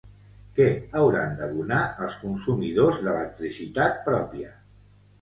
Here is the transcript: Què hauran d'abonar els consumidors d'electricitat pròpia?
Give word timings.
Què 0.59 0.65
hauran 1.01 1.35
d'abonar 1.41 1.83
els 2.07 2.17
consumidors 2.23 3.01
d'electricitat 3.07 4.05
pròpia? 4.11 4.55